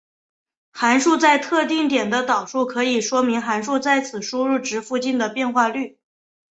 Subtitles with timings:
[0.71, 5.99] 函数在特定点的导数可以说明函数在此输入值附近的变化率。